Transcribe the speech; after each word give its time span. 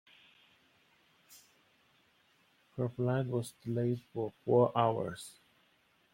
Her 2.75 2.89
flight 2.89 3.27
was 3.27 3.53
delayed 3.63 4.01
for 4.11 4.33
four 4.43 4.75
hours. 4.75 5.35